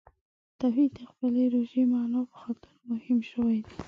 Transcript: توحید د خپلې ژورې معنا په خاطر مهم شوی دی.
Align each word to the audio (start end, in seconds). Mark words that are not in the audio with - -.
توحید 0.59 0.91
د 0.97 0.99
خپلې 1.11 1.41
ژورې 1.55 1.83
معنا 1.91 2.21
په 2.31 2.35
خاطر 2.41 2.73
مهم 2.91 3.19
شوی 3.31 3.57
دی. 3.65 3.73